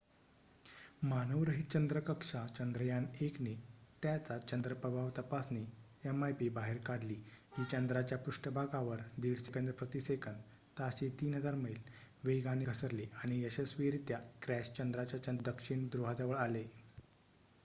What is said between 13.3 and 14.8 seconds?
यशस्वीरित्या क्रॅश